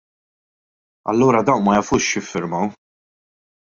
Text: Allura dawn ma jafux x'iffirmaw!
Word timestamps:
Allura 1.09 1.41
dawn 1.47 1.61
ma 1.63 1.73
jafux 1.77 2.03
x'iffirmaw! 2.09 2.67